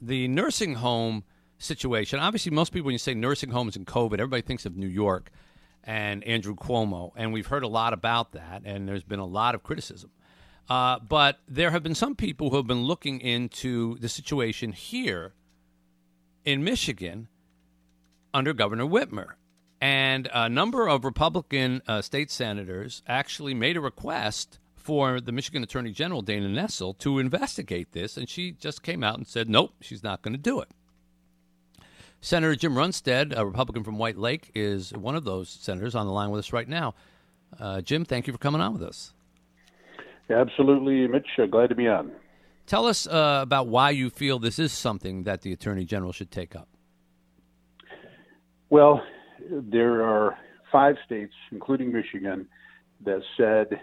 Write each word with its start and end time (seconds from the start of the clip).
the 0.00 0.28
nursing 0.28 0.74
home 0.74 1.24
situation. 1.58 2.18
Obviously, 2.18 2.52
most 2.52 2.72
people, 2.72 2.86
when 2.86 2.92
you 2.92 2.98
say 2.98 3.14
nursing 3.14 3.50
homes 3.50 3.76
and 3.76 3.86
COVID, 3.86 4.14
everybody 4.14 4.42
thinks 4.42 4.66
of 4.66 4.76
New 4.76 4.86
York 4.86 5.30
and 5.84 6.24
Andrew 6.24 6.54
Cuomo, 6.54 7.12
and 7.16 7.32
we've 7.32 7.46
heard 7.46 7.62
a 7.62 7.68
lot 7.68 7.92
about 7.92 8.32
that, 8.32 8.62
and 8.64 8.88
there's 8.88 9.04
been 9.04 9.20
a 9.20 9.26
lot 9.26 9.54
of 9.54 9.62
criticism. 9.62 10.10
Uh, 10.68 10.98
but 10.98 11.38
there 11.46 11.70
have 11.70 11.82
been 11.82 11.94
some 11.94 12.16
people 12.16 12.50
who 12.50 12.56
have 12.56 12.66
been 12.66 12.82
looking 12.82 13.20
into 13.20 13.96
the 13.98 14.08
situation 14.08 14.72
here 14.72 15.32
in 16.44 16.64
Michigan 16.64 17.28
under 18.34 18.52
Governor 18.52 18.84
Whitmer. 18.84 19.34
And 19.80 20.28
a 20.32 20.48
number 20.48 20.88
of 20.88 21.04
Republican 21.04 21.82
uh, 21.86 22.02
state 22.02 22.30
senators 22.30 23.02
actually 23.06 23.54
made 23.54 23.76
a 23.76 23.80
request 23.80 24.58
for 24.86 25.20
the 25.20 25.32
Michigan 25.32 25.64
Attorney 25.64 25.90
General, 25.90 26.22
Dana 26.22 26.46
Nessel, 26.46 26.96
to 26.98 27.18
investigate 27.18 27.90
this. 27.90 28.16
And 28.16 28.28
she 28.28 28.52
just 28.52 28.84
came 28.84 29.02
out 29.02 29.16
and 29.18 29.26
said, 29.26 29.48
nope, 29.48 29.74
she's 29.80 30.04
not 30.04 30.22
going 30.22 30.32
to 30.32 30.38
do 30.38 30.60
it. 30.60 30.68
Senator 32.20 32.54
Jim 32.54 32.74
Runestad, 32.74 33.36
a 33.36 33.44
Republican 33.44 33.82
from 33.82 33.98
White 33.98 34.16
Lake, 34.16 34.52
is 34.54 34.92
one 34.92 35.16
of 35.16 35.24
those 35.24 35.48
senators 35.48 35.96
on 35.96 36.06
the 36.06 36.12
line 36.12 36.30
with 36.30 36.38
us 36.38 36.52
right 36.52 36.68
now. 36.68 36.94
Uh, 37.58 37.80
Jim, 37.80 38.04
thank 38.04 38.28
you 38.28 38.32
for 38.32 38.38
coming 38.38 38.60
on 38.60 38.74
with 38.74 38.84
us. 38.84 39.12
Absolutely, 40.30 41.08
Mitch. 41.08 41.26
Uh, 41.36 41.46
glad 41.46 41.68
to 41.68 41.74
be 41.74 41.88
on. 41.88 42.12
Tell 42.66 42.86
us 42.86 43.08
uh, 43.08 43.40
about 43.42 43.66
why 43.66 43.90
you 43.90 44.08
feel 44.08 44.38
this 44.38 44.60
is 44.60 44.72
something 44.72 45.24
that 45.24 45.42
the 45.42 45.52
Attorney 45.52 45.84
General 45.84 46.12
should 46.12 46.30
take 46.30 46.54
up. 46.54 46.68
Well, 48.70 49.02
there 49.50 50.04
are 50.04 50.38
five 50.70 50.94
states, 51.04 51.34
including 51.50 51.92
Michigan, 51.92 52.46
that 53.04 53.20
said 53.36 53.80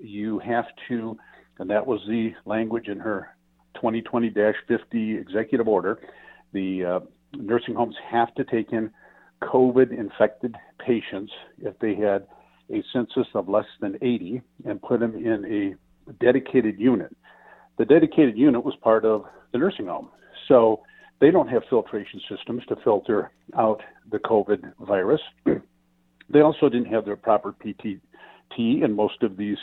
you 0.00 0.38
have 0.40 0.66
to, 0.88 1.16
and 1.58 1.70
that 1.70 1.86
was 1.86 2.00
the 2.06 2.30
language 2.44 2.88
in 2.88 2.98
her 2.98 3.34
2020 3.76 4.32
50 4.68 5.16
executive 5.16 5.68
order. 5.68 5.98
The 6.52 6.84
uh, 6.84 7.00
nursing 7.36 7.74
homes 7.74 7.96
have 8.10 8.34
to 8.34 8.44
take 8.44 8.72
in 8.72 8.90
COVID 9.42 9.96
infected 9.96 10.56
patients 10.84 11.32
if 11.58 11.78
they 11.78 11.94
had 11.94 12.26
a 12.70 12.82
census 12.92 13.26
of 13.34 13.48
less 13.48 13.66
than 13.80 13.96
80 13.96 14.42
and 14.64 14.82
put 14.82 15.00
them 15.00 15.14
in 15.14 15.76
a 16.08 16.12
dedicated 16.22 16.78
unit. 16.78 17.14
The 17.78 17.84
dedicated 17.84 18.36
unit 18.36 18.64
was 18.64 18.74
part 18.82 19.04
of 19.04 19.24
the 19.52 19.58
nursing 19.58 19.86
home. 19.86 20.10
So 20.48 20.82
they 21.20 21.30
don't 21.30 21.48
have 21.48 21.62
filtration 21.70 22.20
systems 22.28 22.64
to 22.68 22.76
filter 22.82 23.30
out 23.56 23.80
the 24.10 24.18
COVID 24.18 24.72
virus. 24.80 25.20
they 26.30 26.40
also 26.40 26.68
didn't 26.68 26.92
have 26.92 27.04
their 27.04 27.16
proper 27.16 27.54
PPE 27.64 28.00
in 28.58 28.92
most 28.92 29.22
of 29.22 29.36
these 29.36 29.58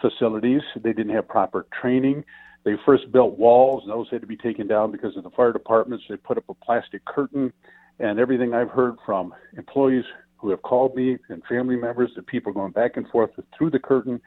facilities. 0.00 0.62
They 0.82 0.92
didn't 0.92 1.14
have 1.14 1.28
proper 1.28 1.66
training. 1.80 2.24
They 2.64 2.74
first 2.84 3.10
built 3.12 3.38
walls, 3.38 3.82
and 3.84 3.92
those 3.92 4.08
had 4.10 4.20
to 4.22 4.26
be 4.26 4.36
taken 4.36 4.66
down 4.66 4.90
because 4.90 5.16
of 5.16 5.22
the 5.22 5.30
fire 5.30 5.52
departments. 5.52 6.04
They 6.08 6.16
put 6.16 6.36
up 6.36 6.44
a 6.48 6.54
plastic 6.54 7.04
curtain, 7.04 7.52
and 7.98 8.18
everything 8.18 8.54
I've 8.54 8.70
heard 8.70 8.96
from 9.04 9.34
employees 9.56 10.04
who 10.38 10.50
have 10.50 10.62
called 10.62 10.94
me 10.94 11.16
and 11.28 11.42
family 11.48 11.76
members 11.76 12.10
that 12.16 12.26
people 12.26 12.52
going 12.52 12.72
back 12.72 12.96
and 12.96 13.08
forth 13.08 13.30
through 13.56 13.70
the 13.70 13.78
curtain, 13.78 14.20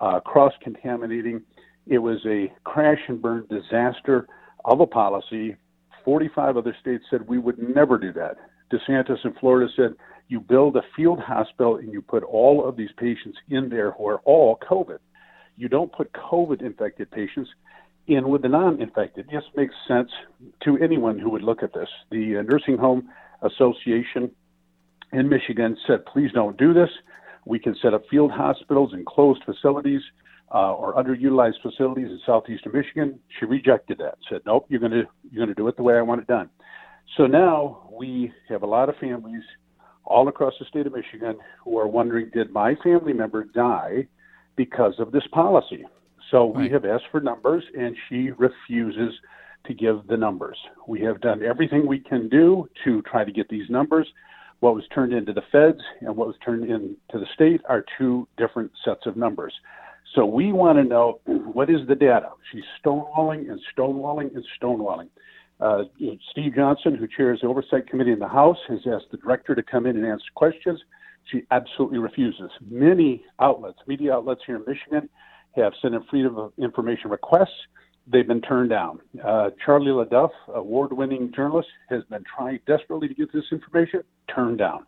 uh, 0.00 0.20
cross 0.20 0.52
contaminating. 0.62 1.42
It 1.86 1.98
was 1.98 2.18
a 2.26 2.52
crash 2.64 3.00
and 3.08 3.20
burn 3.20 3.46
disaster 3.48 4.26
of 4.64 4.80
a 4.80 4.86
policy 4.86 5.56
45 6.04 6.56
other 6.56 6.76
states 6.80 7.04
said 7.10 7.26
we 7.26 7.38
would 7.38 7.58
never 7.58 7.98
do 7.98 8.12
that. 8.12 8.36
DeSantis 8.72 9.24
in 9.24 9.34
Florida 9.34 9.70
said 9.76 9.94
you 10.28 10.40
build 10.40 10.76
a 10.76 10.82
field 10.96 11.20
hospital 11.20 11.76
and 11.76 11.92
you 11.92 12.00
put 12.00 12.22
all 12.22 12.66
of 12.66 12.76
these 12.76 12.90
patients 12.96 13.38
in 13.50 13.68
there 13.68 13.92
who 13.92 14.08
are 14.08 14.20
all 14.24 14.58
COVID. 14.68 14.98
You 15.56 15.68
don't 15.68 15.92
put 15.92 16.12
COVID 16.12 16.62
infected 16.62 17.10
patients 17.10 17.50
in 18.06 18.28
with 18.28 18.42
the 18.42 18.48
non 18.48 18.80
infected. 18.80 19.28
Just 19.30 19.46
makes 19.56 19.74
sense 19.86 20.10
to 20.64 20.78
anyone 20.78 21.18
who 21.18 21.30
would 21.30 21.42
look 21.42 21.62
at 21.62 21.72
this. 21.72 21.88
The 22.10 22.38
uh, 22.38 22.42
Nursing 22.42 22.78
Home 22.78 23.08
Association 23.42 24.30
in 25.12 25.28
Michigan 25.28 25.76
said, 25.86 26.04
please 26.06 26.32
don't 26.32 26.56
do 26.58 26.74
this. 26.74 26.90
We 27.44 27.58
can 27.58 27.76
set 27.80 27.94
up 27.94 28.02
field 28.10 28.30
hospitals 28.30 28.92
and 28.92 29.04
closed 29.06 29.42
facilities 29.44 30.00
uh, 30.52 30.72
or 30.74 30.94
underutilized 30.94 31.60
facilities 31.62 32.08
in 32.08 32.20
southeastern 32.24 32.72
Michigan. 32.72 33.18
She 33.38 33.44
rejected 33.44 33.98
that. 33.98 34.16
Said, 34.30 34.40
"Nope, 34.46 34.66
you're 34.68 34.80
going 34.80 34.92
to 34.92 35.04
you're 35.30 35.44
going 35.44 35.48
to 35.48 35.54
do 35.54 35.68
it 35.68 35.76
the 35.76 35.82
way 35.82 35.96
I 35.96 36.02
want 36.02 36.20
it 36.20 36.26
done." 36.26 36.48
So 37.16 37.26
now 37.26 37.88
we 37.92 38.32
have 38.48 38.62
a 38.62 38.66
lot 38.66 38.88
of 38.88 38.96
families 38.96 39.42
all 40.04 40.28
across 40.28 40.54
the 40.58 40.66
state 40.66 40.86
of 40.86 40.94
Michigan 40.94 41.36
who 41.64 41.78
are 41.78 41.88
wondering, 41.88 42.30
did 42.32 42.50
my 42.52 42.74
family 42.82 43.12
member 43.12 43.44
die 43.44 44.06
because 44.56 44.94
of 44.98 45.12
this 45.12 45.26
policy? 45.32 45.84
So 46.30 46.46
we 46.46 46.70
have 46.70 46.84
asked 46.84 47.04
for 47.10 47.20
numbers, 47.20 47.62
and 47.78 47.94
she 48.08 48.30
refuses 48.30 49.14
to 49.66 49.74
give 49.74 50.06
the 50.08 50.16
numbers. 50.16 50.58
We 50.86 51.00
have 51.02 51.20
done 51.20 51.42
everything 51.42 51.86
we 51.86 52.00
can 52.00 52.28
do 52.28 52.68
to 52.84 53.02
try 53.02 53.24
to 53.24 53.32
get 53.32 53.48
these 53.48 53.68
numbers. 53.70 54.06
What 54.60 54.74
was 54.74 54.84
turned 54.94 55.12
into 55.12 55.32
the 55.32 55.42
feds 55.52 55.80
and 56.00 56.16
what 56.16 56.26
was 56.26 56.36
turned 56.44 56.64
into 56.64 56.96
the 57.12 57.26
state 57.34 57.60
are 57.68 57.84
two 57.98 58.26
different 58.36 58.70
sets 58.84 59.06
of 59.06 59.16
numbers. 59.16 59.52
So 60.14 60.24
we 60.24 60.52
want 60.52 60.78
to 60.78 60.84
know 60.84 61.20
what 61.26 61.70
is 61.70 61.86
the 61.88 61.94
data. 61.94 62.30
She's 62.52 62.64
stonewalling 62.84 63.50
and 63.50 63.60
stonewalling 63.76 64.34
and 64.34 64.44
stonewalling. 64.60 65.08
Uh, 65.64 65.84
Steve 66.30 66.54
Johnson, 66.54 66.94
who 66.94 67.06
chairs 67.06 67.40
the 67.40 67.48
Oversight 67.48 67.88
Committee 67.88 68.12
in 68.12 68.18
the 68.18 68.28
House, 68.28 68.58
has 68.68 68.80
asked 68.86 69.10
the 69.10 69.16
director 69.16 69.54
to 69.54 69.62
come 69.62 69.86
in 69.86 69.96
and 69.96 70.06
answer 70.06 70.24
questions. 70.34 70.78
She 71.30 71.42
absolutely 71.50 71.98
refuses. 71.98 72.50
Many 72.70 73.24
outlets, 73.40 73.78
media 73.86 74.12
outlets 74.14 74.42
here 74.46 74.56
in 74.56 74.64
Michigan, 74.66 75.08
have 75.56 75.72
sent 75.80 75.94
in 75.94 76.02
freedom 76.10 76.36
of 76.36 76.52
information 76.58 77.10
requests. 77.10 77.58
They've 78.06 78.26
been 78.26 78.42
turned 78.42 78.68
down. 78.68 79.00
Uh, 79.24 79.50
Charlie 79.64 79.90
LeDuff, 79.90 80.30
award 80.48 80.92
winning 80.92 81.32
journalist, 81.34 81.68
has 81.88 82.04
been 82.04 82.24
trying 82.36 82.58
desperately 82.66 83.08
to 83.08 83.14
get 83.14 83.32
this 83.32 83.44
information, 83.50 84.02
turned 84.34 84.58
down. 84.58 84.84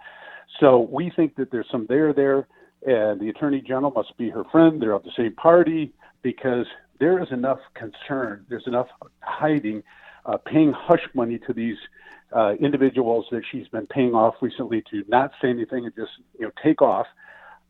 So 0.61 0.89
we 0.91 1.11
think 1.17 1.37
that 1.37 1.51
there's 1.51 1.67
some 1.71 1.87
there 1.89 2.13
there 2.13 2.47
and 2.87 3.21
the 3.21 3.31
attorney 3.31 3.61
general 3.61 3.91
must 3.91 4.17
be 4.17 4.29
her 4.31 4.45
friend. 4.53 4.81
They're 4.81 4.93
of 4.93 5.03
the 5.03 5.13
same 5.17 5.35
party 5.35 5.93
because 6.23 6.67
there 7.01 7.23
is 7.23 7.29
enough 7.31 7.59
concern. 7.75 8.45
There's 8.49 8.67
enough 8.67 8.89
hiding, 9.21 9.83
uh, 10.27 10.37
paying 10.39 10.73
hush 10.73 11.07
money 11.15 11.39
to 11.47 11.53
these 11.53 11.77
uh, 12.35 12.53
individuals 12.61 13.27
that 13.31 13.43
she's 13.51 13.69
been 13.69 13.87
paying 13.87 14.15
off 14.15 14.35
recently 14.41 14.83
to 14.91 15.05
not 15.09 15.31
say 15.41 15.49
anything 15.49 15.85
and 15.85 15.95
just 15.95 16.11
you 16.39 16.47
know 16.47 16.53
take 16.63 16.83
off. 16.83 17.07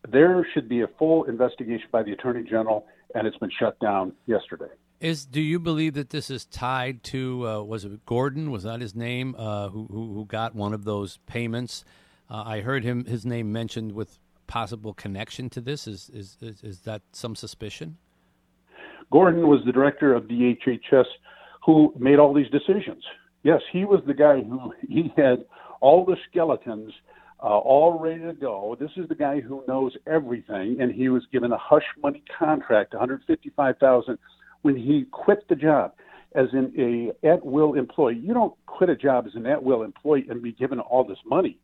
There 0.09 0.47
should 0.55 0.69
be 0.69 0.83
a 0.83 0.89
full 0.99 1.25
investigation 1.25 1.87
by 1.91 2.03
the 2.03 2.13
attorney 2.13 2.45
general, 2.49 2.87
and 3.15 3.27
it's 3.27 3.37
been 3.39 3.51
shut 3.59 3.79
down 3.81 4.13
yesterday. 4.27 4.71
Is 5.01 5.27
do 5.27 5.41
you 5.41 5.61
believe 5.61 5.95
that 5.95 6.11
this 6.11 6.31
is 6.31 6.47
tied 6.47 7.03
to 7.05 7.47
uh, 7.47 7.63
was 7.63 7.85
it 7.85 8.05
Gordon? 8.07 8.51
Was 8.51 8.63
that 8.63 8.81
his 8.81 8.95
name? 8.95 9.35
Uh, 9.37 9.69
who, 9.69 9.87
who, 9.91 10.15
who 10.15 10.25
got 10.25 10.55
one 10.55 10.73
of 10.73 10.85
those 10.85 11.19
payments? 11.27 11.85
Uh, 12.31 12.43
I 12.47 12.61
heard 12.61 12.83
him 12.83 13.05
his 13.05 13.27
name 13.27 13.53
mentioned 13.53 13.93
with 13.93 14.19
possible 14.47 14.95
connection 14.95 15.51
to 15.51 15.61
this? 15.61 15.87
Is, 15.87 16.11
is, 16.13 16.37
is, 16.41 16.63
is 16.63 16.81
that 16.81 17.03
some 17.13 17.35
suspicion? 17.35 17.99
Gordon 19.13 19.47
was 19.47 19.61
the 19.65 19.73
director 19.73 20.15
of 20.15 20.25
DHHS 20.25 21.05
who 21.67 21.93
made 21.99 22.19
all 22.19 22.33
these 22.33 22.51
decisions. 22.51 23.03
Yes, 23.43 23.61
he 23.73 23.85
was 23.85 24.01
the 24.07 24.15
guy 24.15 24.41
who 24.41 24.73
he 24.89 25.13
had 25.17 25.45
all 25.81 26.07
the 26.07 26.17
skeletons 26.31 26.93
uh, 27.43 27.59
all 27.59 27.99
ready 27.99 28.23
to 28.23 28.33
go. 28.33 28.77
This 28.81 28.93
is 28.97 29.09
the 29.09 29.15
guy 29.15 29.41
who 29.41 29.63
knows 29.69 29.95
everything, 30.07 30.79
and 30.81 30.91
he 30.91 31.11
was 31.11 31.25
given 31.31 31.53
a 31.53 31.59
hush 31.59 31.85
money 32.03 32.23
contract, 32.39 32.95
155,000, 32.95 34.19
when 34.63 34.77
he 34.77 35.05
quit 35.11 35.47
the 35.49 35.55
job 35.55 35.93
as 36.35 36.47
an 36.53 36.73
a 36.79 37.27
at 37.27 37.45
will 37.45 37.75
employee. 37.75 38.17
You 38.17 38.33
don't 38.33 38.55
quit 38.67 38.89
a 38.89 38.97
job 38.97 39.27
as 39.27 39.35
an 39.35 39.47
at 39.47 39.63
will 39.63 39.83
employee 39.83 40.27
and 40.31 40.43
be 40.43 40.53
given 40.53 40.81
all 40.81 41.05
this 41.05 41.19
money. 41.27 41.59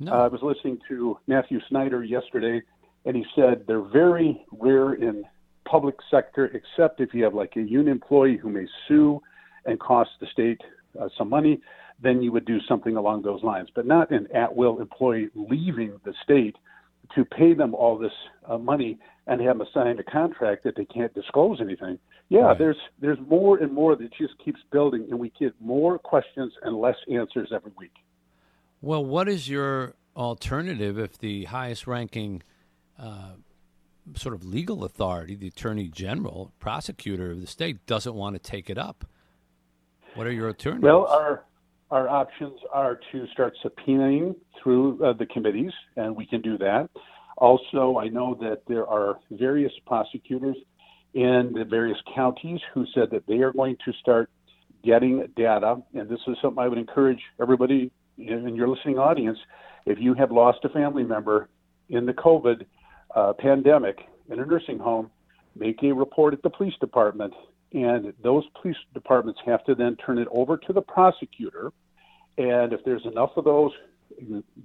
No. 0.00 0.12
Uh, 0.12 0.24
I 0.24 0.28
was 0.28 0.40
listening 0.42 0.78
to 0.88 1.18
Matthew 1.26 1.60
Snyder 1.68 2.04
yesterday, 2.04 2.62
and 3.04 3.16
he 3.16 3.26
said 3.34 3.64
they're 3.66 3.82
very 3.82 4.40
rare 4.52 4.94
in 4.94 5.24
public 5.68 5.96
sector, 6.10 6.46
except 6.46 7.00
if 7.00 7.12
you 7.12 7.24
have 7.24 7.34
like 7.34 7.52
a 7.56 7.60
union 7.60 7.88
employee 7.88 8.38
who 8.38 8.48
may 8.48 8.66
sue 8.86 9.20
and 9.68 9.78
cost 9.78 10.10
the 10.20 10.26
state 10.32 10.60
uh, 11.00 11.08
some 11.16 11.28
money, 11.28 11.60
then 12.02 12.22
you 12.22 12.32
would 12.32 12.44
do 12.44 12.58
something 12.68 12.96
along 12.96 13.22
those 13.22 13.42
lines. 13.42 13.68
But 13.74 13.86
not 13.86 14.10
an 14.10 14.28
at-will 14.34 14.80
employee 14.80 15.28
leaving 15.34 16.00
the 16.04 16.14
state 16.24 16.56
to 17.14 17.24
pay 17.24 17.54
them 17.54 17.74
all 17.74 17.98
this 17.98 18.12
uh, 18.46 18.58
money 18.58 18.98
and 19.26 19.40
have 19.40 19.58
them 19.58 19.66
sign 19.72 19.98
a 19.98 20.02
contract 20.02 20.64
that 20.64 20.74
they 20.76 20.84
can't 20.84 21.14
disclose 21.14 21.60
anything. 21.60 21.98
Yeah, 22.28 22.40
right. 22.40 22.58
there's 22.58 22.76
there's 23.00 23.18
more 23.28 23.58
and 23.58 23.72
more 23.72 23.96
that 23.96 24.10
just 24.18 24.34
keeps 24.44 24.60
building, 24.70 25.06
and 25.10 25.18
we 25.18 25.32
get 25.38 25.54
more 25.60 25.98
questions 25.98 26.52
and 26.62 26.76
less 26.76 26.96
answers 27.10 27.50
every 27.54 27.72
week. 27.78 27.92
Well, 28.80 29.04
what 29.04 29.28
is 29.28 29.48
your 29.48 29.94
alternative 30.16 30.98
if 30.98 31.18
the 31.18 31.44
highest 31.44 31.86
ranking 31.86 32.42
uh, 32.98 33.32
sort 34.14 34.34
of 34.34 34.44
legal 34.44 34.84
authority, 34.84 35.34
the 35.34 35.48
attorney 35.48 35.88
general, 35.88 36.52
prosecutor 36.58 37.32
of 37.32 37.40
the 37.40 37.46
state, 37.46 37.86
doesn't 37.86 38.14
want 38.14 38.34
to 38.34 38.38
take 38.38 38.68
it 38.68 38.78
up? 38.78 39.06
What 40.18 40.26
are 40.26 40.32
your 40.32 40.48
alternatives? 40.48 40.82
Well, 40.82 41.06
our 41.06 41.44
our 41.92 42.08
options 42.08 42.58
are 42.72 42.98
to 43.12 43.26
start 43.28 43.54
subpoenaing 43.64 44.34
through 44.60 45.02
uh, 45.02 45.12
the 45.12 45.26
committees, 45.26 45.70
and 45.94 46.16
we 46.16 46.26
can 46.26 46.42
do 46.42 46.58
that. 46.58 46.90
Also, 47.36 47.98
I 47.98 48.08
know 48.08 48.36
that 48.40 48.62
there 48.66 48.84
are 48.84 49.20
various 49.30 49.72
prosecutors 49.86 50.56
in 51.14 51.52
the 51.54 51.64
various 51.64 51.98
counties 52.16 52.58
who 52.74 52.84
said 52.96 53.12
that 53.12 53.28
they 53.28 53.38
are 53.38 53.52
going 53.52 53.76
to 53.84 53.92
start 53.92 54.28
getting 54.82 55.24
data, 55.36 55.76
and 55.94 56.08
this 56.08 56.18
is 56.26 56.36
something 56.42 56.58
I 56.58 56.66
would 56.66 56.78
encourage 56.78 57.22
everybody 57.40 57.92
in 58.18 58.56
your 58.56 58.68
listening 58.68 58.98
audience. 58.98 59.38
If 59.86 59.98
you 60.00 60.14
have 60.14 60.32
lost 60.32 60.58
a 60.64 60.68
family 60.68 61.04
member 61.04 61.48
in 61.90 62.06
the 62.06 62.12
COVID 62.12 62.66
uh, 63.14 63.34
pandemic 63.38 64.00
in 64.28 64.40
a 64.40 64.44
nursing 64.44 64.80
home, 64.80 65.12
make 65.54 65.80
a 65.84 65.92
report 65.92 66.34
at 66.34 66.42
the 66.42 66.50
police 66.50 66.74
department, 66.80 67.34
and 67.72 68.12
those 68.22 68.44
police 68.60 68.76
departments 68.94 69.40
have 69.44 69.64
to 69.64 69.74
then 69.74 69.96
turn 69.96 70.18
it 70.18 70.28
over 70.30 70.56
to 70.56 70.72
the 70.72 70.80
prosecutor. 70.80 71.72
And 72.36 72.72
if 72.72 72.84
there's 72.84 73.04
enough 73.04 73.30
of 73.36 73.44
those, 73.44 73.72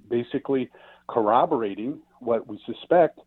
basically 0.08 0.70
corroborating 1.08 2.00
what 2.20 2.46
we 2.46 2.58
suspect, 2.64 3.20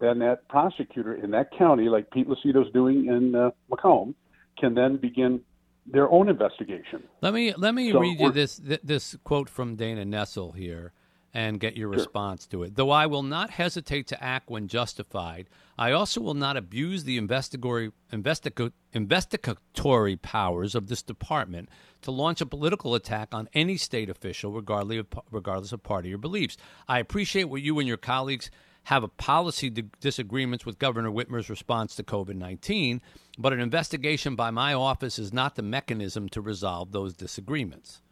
then 0.00 0.18
that 0.18 0.46
prosecutor 0.48 1.14
in 1.14 1.30
that 1.30 1.56
county, 1.56 1.88
like 1.88 2.10
Pete 2.10 2.28
Lucido's 2.28 2.70
doing 2.72 3.06
in 3.06 3.34
uh, 3.34 3.50
Macomb, 3.70 4.14
can 4.58 4.74
then 4.74 4.96
begin 4.96 5.40
their 5.86 6.10
own 6.10 6.28
investigation. 6.28 7.04
Let 7.20 7.34
me 7.34 7.54
let 7.56 7.74
me 7.74 7.92
so 7.92 8.00
read 8.00 8.18
you 8.18 8.32
this 8.32 8.60
this 8.82 9.16
quote 9.22 9.48
from 9.48 9.76
Dana 9.76 10.04
Nessel 10.04 10.54
here 10.56 10.92
and 11.34 11.58
get 11.58 11.76
your 11.76 11.92
sure. 11.92 11.98
response 11.98 12.46
to 12.46 12.62
it. 12.62 12.76
Though 12.76 12.90
I 12.90 13.06
will 13.06 13.24
not 13.24 13.50
hesitate 13.50 14.06
to 14.08 14.22
act 14.22 14.48
when 14.48 14.68
justified, 14.68 15.50
I 15.76 15.90
also 15.90 16.20
will 16.20 16.34
not 16.34 16.56
abuse 16.56 17.02
the 17.02 17.18
investigatory, 17.18 17.90
investiga- 18.12 18.72
investigatory 18.92 20.16
powers 20.16 20.76
of 20.76 20.86
this 20.86 21.02
department 21.02 21.68
to 22.02 22.12
launch 22.12 22.40
a 22.40 22.46
political 22.46 22.94
attack 22.94 23.34
on 23.34 23.48
any 23.52 23.76
state 23.76 24.08
official, 24.08 24.52
regardless 24.52 25.00
of, 25.00 25.06
regardless 25.32 25.72
of 25.72 25.82
party 25.82 26.14
or 26.14 26.18
beliefs. 26.18 26.56
I 26.86 27.00
appreciate 27.00 27.44
what 27.44 27.62
you 27.62 27.80
and 27.80 27.88
your 27.88 27.96
colleagues 27.96 28.50
have 28.84 29.02
a 29.02 29.08
policy 29.08 29.70
disagreements 30.00 30.66
with 30.66 30.78
Governor 30.78 31.10
Whitmer's 31.10 31.50
response 31.50 31.96
to 31.96 32.02
COVID 32.02 32.36
19, 32.36 33.00
but 33.38 33.52
an 33.52 33.60
investigation 33.60 34.36
by 34.36 34.50
my 34.50 34.74
office 34.74 35.18
is 35.18 35.32
not 35.32 35.56
the 35.56 35.62
mechanism 35.62 36.28
to 36.28 36.40
resolve 36.40 36.92
those 36.92 37.14
disagreements. 37.14 38.02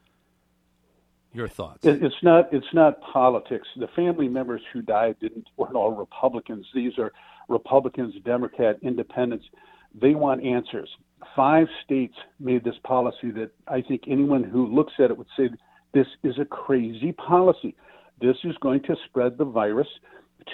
Your 1.33 1.49
thoughts? 1.49 1.81
It's 1.83 2.23
not. 2.23 2.53
It's 2.53 2.75
not 2.75 3.01
politics. 3.01 3.67
The 3.77 3.89
family 3.97 4.29
members 4.29 4.61
who 4.73 4.83
died 4.83 5.17
didn't 5.21 5.49
weren't 5.57 5.75
all 5.75 5.93
Republicans. 5.93 6.67
These 6.75 6.99
are 6.99 7.13
Republicans, 7.49 8.15
Democrat, 8.25 8.77
Independents. 8.83 9.47
They 9.95 10.15
want 10.15 10.45
answers. 10.45 10.91
Five 11.35 11.69
states 11.85 12.15
made 12.39 12.65
this 12.65 12.75
policy 12.85 13.31
that 13.33 13.51
I 13.67 13.81
think 13.81 14.03
anyone 14.09 14.45
who 14.45 14.67
looks 14.67 14.93
at 14.99 15.11
it 15.11 15.17
would 15.17 15.29
say 15.37 15.49
this 15.95 16.07
is 16.23 16.39
a 16.39 16.45
crazy 16.45 17.13
policy. 17.13 17.75
This 18.21 18.37
is 18.45 18.55
going 18.61 18.83
to 18.83 18.97
spread 19.07 19.39
the 19.39 19.45
virus 19.45 19.89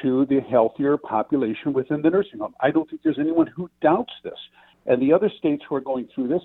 to 0.03 0.27
the 0.27 0.41
healthier 0.41 0.97
population 0.97 1.73
within 1.73 2.03
the 2.03 2.11
nursing 2.11 2.41
home. 2.41 2.55
I 2.61 2.71
don't 2.71 2.89
think 2.89 3.03
there's 3.03 3.19
anyone 3.19 3.47
who 3.47 3.71
doubts 3.81 4.13
this. 4.23 4.39
And 4.87 5.01
the 5.03 5.13
other 5.13 5.31
states 5.39 5.63
who 5.69 5.75
are 5.75 5.81
going 5.81 6.09
through 6.15 6.29
this 6.29 6.43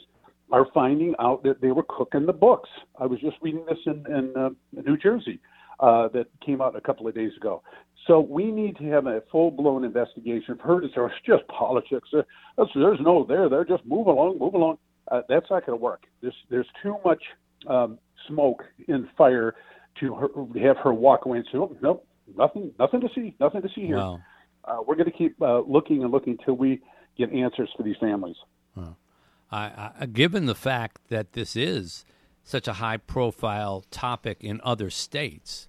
are 0.54 0.68
finding 0.72 1.16
out 1.20 1.42
that 1.42 1.60
they 1.62 1.72
were 1.72 1.84
cooking 1.90 2.28
the 2.28 2.34
books. 2.34 2.70
I 3.00 3.08
was 3.08 3.20
just 3.20 3.38
reading 3.42 3.66
this 3.68 3.80
in, 3.88 4.06
in 4.06 4.34
uh, 4.38 4.50
New 4.72 4.98
Jersey 4.98 5.40
uh, 5.80 6.10
that 6.10 6.28
came 6.46 6.62
out 6.62 6.76
a 6.76 6.82
couple 6.82 7.08
of 7.08 7.16
days 7.16 7.32
ago. 7.36 7.64
So 8.06 8.20
we 8.20 8.52
need 8.52 8.78
to 8.78 8.84
have 8.86 9.08
a 9.08 9.24
full 9.32 9.50
blown 9.50 9.84
investigation. 9.84 10.54
I've 10.54 10.62
heard 10.62 10.84
it's 10.84 10.94
just 11.26 11.48
politics. 11.48 12.08
There's 12.14 13.00
no 13.02 13.26
there. 13.28 13.50
They're 13.50 13.66
just 13.66 13.84
move 13.84 14.06
along, 14.06 14.38
move 14.38 14.54
along. 14.54 14.78
Uh, 15.12 15.22
that's 15.28 15.48
not 15.50 15.66
going 15.66 15.78
to 15.78 15.84
work. 15.84 16.04
There's 16.22 16.36
there's 16.52 16.68
too 16.84 16.98
much 17.04 17.24
um, 17.68 17.98
smoke 18.28 18.64
in 18.88 19.10
fire 19.18 19.56
to 20.02 20.14
her, 20.14 20.28
have 20.62 20.78
her 20.84 20.94
walk 20.94 21.26
away 21.26 21.40
and 21.40 21.48
say, 21.52 21.58
oh, 21.58 21.76
nope, 21.82 22.06
nothing, 22.38 22.72
nothing 22.78 23.02
to 23.02 23.10
see, 23.16 23.36
nothing 23.40 23.64
to 23.64 23.70
see 23.74 23.88
here. 23.88 23.98
Wow. 23.98 24.22
Uh, 24.66 24.78
we're 24.86 24.96
going 24.96 25.12
to 25.12 25.18
keep 25.18 25.42
uh, 25.42 25.62
looking 25.62 26.04
and 26.04 26.12
looking 26.12 26.38
until 26.40 26.56
we 26.56 26.80
get 27.18 27.32
answers 27.34 27.70
for 27.76 27.84
these 27.84 27.98
families. 28.00 28.36
Wow. 28.76 28.96
I, 29.52 29.92
I, 30.00 30.06
given 30.08 30.46
the 30.46 30.56
fact 30.56 31.10
that 31.10 31.34
this 31.34 31.56
is 31.56 32.06
such 32.44 32.68
a 32.68 32.74
high 32.74 32.98
profile 32.98 33.84
topic 33.92 34.38
in 34.42 34.60
other 34.64 34.90
states, 34.90 35.68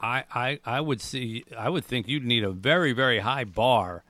I, 0.00 0.24
I, 0.34 0.60
I 0.64 0.80
would 0.80 1.00
see 1.00 1.44
I 1.56 1.68
would 1.68 1.84
think 1.84 2.08
you'd 2.08 2.24
need 2.24 2.44
a 2.44 2.50
very 2.50 2.92
very 2.92 3.20
high 3.20 3.44
bar 3.44 4.04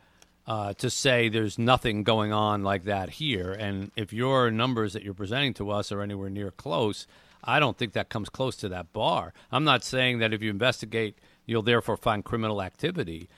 uh, 0.46 0.75
to 0.75 0.91
say 0.91 1.29
there's 1.29 1.58
nothing 1.58 2.02
going 2.02 2.32
on 2.32 2.62
like 2.62 2.85
that 2.85 3.11
here. 3.11 3.52
And 3.52 3.91
if 3.96 4.12
your 4.12 4.50
numbers 4.50 4.93
that 4.93 5.02
you're 5.02 5.14
presenting 5.14 5.55
to 5.55 5.70
us 5.70 5.90
are 5.90 6.02
anywhere 6.02 6.31
near 6.31 6.50
close, 6.50 7.06
I 7.43 7.61
don't 7.61 7.76
think 7.76 7.93
that 7.93 8.08
comes 8.08 8.29
close 8.29 8.56
to 8.56 8.69
that 8.70 8.93
bar. 8.93 9.32
I'm 9.50 9.64
not 9.64 9.85
saying 9.85 10.19
that 10.19 10.32
if 10.32 10.43
you 10.43 10.50
investigate, 10.50 11.19
you'll 11.47 11.62
therefore 11.62 11.97
find 11.97 12.25
criminal 12.25 12.62
activity, 12.62 13.29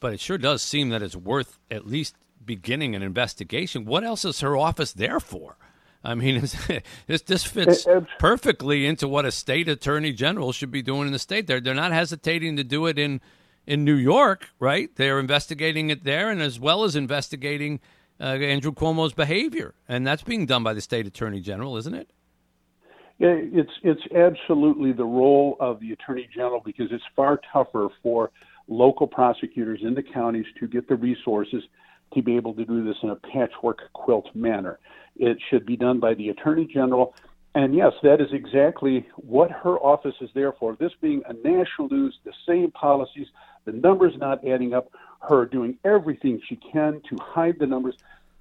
but 0.00 0.12
it 0.12 0.20
sure 0.20 0.38
does 0.38 0.62
seem 0.62 0.90
that 0.90 1.02
it's 1.02 1.16
worth 1.16 1.58
at 1.70 1.86
least 1.86 2.16
beginning 2.48 2.96
an 2.96 3.02
investigation. 3.02 3.84
What 3.84 4.02
else 4.02 4.24
is 4.24 4.40
her 4.40 4.56
office 4.56 4.92
there 4.92 5.20
for? 5.20 5.56
I 6.02 6.16
mean, 6.16 6.40
this 7.06 7.22
this 7.22 7.44
fits 7.44 7.86
perfectly 8.18 8.86
into 8.86 9.06
what 9.06 9.24
a 9.24 9.30
state 9.30 9.68
attorney 9.68 10.12
general 10.12 10.50
should 10.50 10.72
be 10.72 10.82
doing 10.82 11.06
in 11.06 11.12
the 11.12 11.20
state. 11.20 11.46
They're 11.46 11.60
they're 11.60 11.74
not 11.74 11.92
hesitating 11.92 12.56
to 12.56 12.64
do 12.64 12.86
it 12.86 12.98
in 12.98 13.20
in 13.66 13.84
New 13.84 13.94
York, 13.94 14.48
right? 14.58 14.90
They're 14.96 15.20
investigating 15.20 15.90
it 15.90 16.02
there, 16.02 16.30
and 16.30 16.42
as 16.42 16.58
well 16.58 16.82
as 16.82 16.96
investigating 16.96 17.78
uh, 18.20 18.24
Andrew 18.24 18.72
Cuomo's 18.72 19.12
behavior, 19.12 19.74
and 19.88 20.06
that's 20.06 20.22
being 20.22 20.46
done 20.46 20.64
by 20.64 20.72
the 20.72 20.80
state 20.80 21.06
attorney 21.06 21.40
general, 21.40 21.76
isn't 21.76 21.94
it? 21.94 22.10
Yeah, 23.18 23.34
it's 23.36 23.72
it's 23.82 24.02
absolutely 24.14 24.92
the 24.92 25.04
role 25.04 25.56
of 25.60 25.80
the 25.80 25.92
attorney 25.92 26.28
general 26.34 26.62
because 26.64 26.86
it's 26.90 27.04
far 27.14 27.40
tougher 27.52 27.88
for 28.02 28.30
local 28.68 29.06
prosecutors 29.06 29.80
in 29.82 29.94
the 29.94 30.02
counties 30.02 30.46
to 30.60 30.68
get 30.68 30.88
the 30.88 30.94
resources 30.94 31.62
to 32.14 32.22
be 32.22 32.36
able 32.36 32.54
to 32.54 32.64
do 32.64 32.84
this 32.84 32.96
in 33.02 33.10
a 33.10 33.16
patchwork 33.16 33.92
quilt 33.92 34.26
manner. 34.34 34.78
It 35.16 35.38
should 35.50 35.66
be 35.66 35.76
done 35.76 36.00
by 36.00 36.14
the 36.14 36.28
Attorney 36.28 36.66
General. 36.66 37.14
And 37.54 37.74
yes, 37.74 37.92
that 38.02 38.20
is 38.20 38.28
exactly 38.32 39.06
what 39.16 39.50
her 39.50 39.78
office 39.78 40.14
is 40.20 40.30
there 40.34 40.52
for. 40.52 40.76
This 40.76 40.92
being 41.00 41.22
a 41.28 41.32
national 41.32 41.88
news, 41.88 42.16
the 42.24 42.32
same 42.46 42.70
policies, 42.70 43.26
the 43.64 43.72
numbers 43.72 44.14
not 44.16 44.46
adding 44.46 44.74
up, 44.74 44.92
her 45.20 45.44
doing 45.46 45.76
everything 45.84 46.40
she 46.48 46.56
can 46.56 47.00
to 47.08 47.16
hide 47.20 47.56
the 47.58 47.66
numbers. 47.66 47.96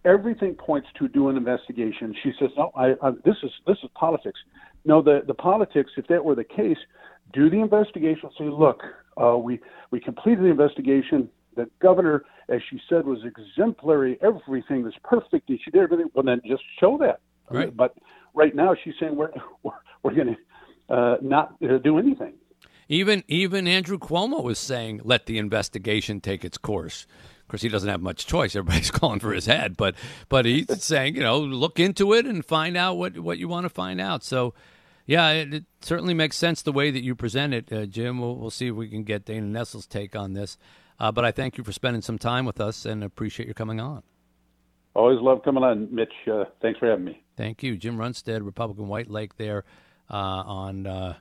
Everything 0.06 0.54
points 0.54 0.88
to 1.00 1.08
do 1.08 1.30
an 1.30 1.36
investigation. 1.36 2.16
She 2.22 2.32
says, 2.40 2.52
"No, 2.56 2.72
I, 2.76 2.96
I, 3.02 3.12
this 3.26 3.36
is 3.44 3.52
this 3.66 3.78
is 3.84 3.90
politics." 3.96 4.40
No, 4.86 5.02
the 5.02 5.24
the 5.26 5.34
politics. 5.34 5.92
If 5.98 6.08
that 6.08 6.24
were 6.24 6.36
the 6.36 6.44
case, 6.44 6.78
do 7.34 7.50
the 7.50 7.58
investigation. 7.58 8.30
Say, 8.38 8.46
look, 8.46 8.84
uh, 9.22 9.38
we 9.38 9.60
we 9.92 10.00
completed 10.00 10.44
the 10.46 10.50
investigation 10.50 11.30
the 11.58 11.70
governor, 11.82 12.24
as 12.48 12.62
she 12.70 12.80
said, 12.88 13.06
was 13.06 13.20
exemplary. 13.26 14.18
Everything 14.22 14.84
was 14.84 14.94
perfect. 15.04 15.50
She 15.50 15.72
did 15.72 15.82
everything. 15.82 16.08
Well, 16.14 16.24
then 16.24 16.42
just 16.48 16.64
show 16.80 16.98
that. 17.00 17.20
Right. 17.50 17.76
But 17.76 17.96
right 18.34 18.56
now, 18.56 18.76
she's 18.82 18.94
saying 19.00 19.16
we're 19.16 19.32
we're, 19.64 19.72
we're 20.04 20.14
going 20.14 20.36
to 20.36 20.96
uh, 20.96 21.18
not 21.22 21.56
uh, 21.64 21.78
do 21.80 21.98
anything. 21.98 22.36
Even 22.88 23.24
even 23.28 23.68
Andrew 23.68 23.98
Cuomo 23.98 24.42
was 24.42 24.60
saying, 24.60 25.02
"Let 25.04 25.26
the 25.26 25.38
investigation 25.38 26.22
take 26.22 26.46
its 26.46 26.58
course." 26.58 27.06
Of 27.42 27.52
course, 27.52 27.62
he 27.62 27.70
doesn't 27.70 27.90
have 27.90 28.02
much 28.02 28.28
choice. 28.28 28.56
Everybody's 28.56 28.92
calling 29.00 29.20
for 29.20 29.34
his 29.34 29.46
head, 29.46 29.78
but 29.78 29.96
but 30.30 30.46
he's 30.46 30.66
saying, 30.84 31.16
you 31.16 31.24
know, 31.24 31.40
look 31.40 31.80
into 31.80 32.14
it 32.14 32.26
and 32.26 32.46
find 32.46 32.78
out 32.78 32.96
what 32.96 33.18
what 33.20 33.38
you 33.38 33.48
want 33.48 33.66
to 33.66 33.70
find 33.70 34.00
out. 34.00 34.24
So, 34.24 34.54
yeah, 35.06 35.32
it, 35.32 35.54
it 35.54 35.66
certainly 35.82 36.14
makes 36.14 36.38
sense 36.38 36.62
the 36.62 36.72
way 36.74 36.92
that 36.92 37.04
you 37.04 37.16
present 37.16 37.54
it, 37.54 37.72
uh, 37.72 37.86
Jim. 37.86 38.20
We'll, 38.20 38.36
we'll 38.36 38.52
see 38.52 38.68
if 38.68 38.76
we 38.76 38.90
can 38.90 39.04
get 39.04 39.26
Dana 39.26 39.48
Nessel's 39.48 39.88
take 39.88 40.16
on 40.16 40.34
this. 40.34 40.58
Uh, 41.00 41.12
but 41.12 41.26
I 41.26 41.32
thank 41.32 41.58
you 41.58 41.64
for 41.64 41.72
spending 41.72 42.02
some 42.02 42.18
time 42.18 42.46
with 42.46 42.60
us 42.60 42.86
and 42.86 43.04
appreciate 43.04 43.46
your 43.46 43.54
coming 43.54 43.80
on. 43.80 44.04
Always 44.96 45.20
love 45.22 45.44
coming 45.44 45.64
on, 45.64 45.94
Mitch. 45.94 46.14
Uh, 46.32 46.46
thanks 46.62 46.80
for 46.80 46.90
having 46.90 47.06
me. 47.06 47.24
Thank 47.36 47.62
you. 47.62 47.78
Jim 47.78 47.98
Runestad, 47.98 48.44
Republican 48.44 48.88
White 48.88 49.12
Lake, 49.12 49.38
there 49.38 49.64
uh, 50.10 50.16
on 50.16 50.88
uh, 50.88 51.14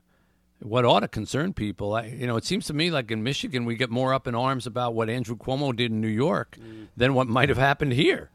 what 0.61 0.87
ought 0.87 1.00
to 1.00 1.09
concern 1.09 1.52
people. 1.52 1.95
I, 1.95 2.06
you 2.06 2.26
know, 2.26 2.37
it 2.37 2.45
seems 2.47 2.66
to 2.66 2.73
me 2.73 2.90
like 2.90 3.11
in 3.11 3.23
Michigan, 3.23 3.66
we 3.66 3.76
get 3.76 3.90
more 3.90 4.14
up 4.14 4.26
in 4.26 4.35
arms 4.35 4.66
about 4.66 4.95
what 4.95 5.11
Andrew 5.11 5.37
Cuomo 5.37 5.76
did 5.76 5.90
in 5.90 6.00
New 6.00 6.09
York 6.09 6.56
mm. 6.59 6.88
than 6.97 7.12
what 7.12 7.26
might 7.26 7.50
have 7.50 7.59
happened 7.59 7.92
here, 7.92 8.30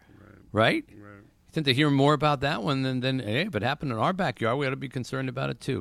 right? 0.51 0.86
right? 0.86 0.86
right. 0.95 1.24
tend 1.51 1.65
to 1.65 1.74
hear 1.74 1.89
more 1.89 2.13
about 2.13 2.41
that 2.41 2.62
one 2.62 2.83
than, 2.83 3.00
than 3.00 3.19
hey, 3.19 3.48
if 3.48 3.55
it 3.55 3.63
happened 3.63 3.91
in 3.91 3.98
our 3.98 4.13
backyard, 4.13 4.60
we 4.60 4.67
ought 4.67 4.71
to 4.71 4.75
be 4.75 4.89
concerned 4.89 5.27
about 5.27 5.50
it 5.50 5.60
too. 5.60 5.79